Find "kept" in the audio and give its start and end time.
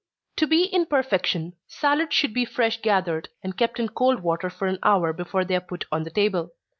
3.55-3.79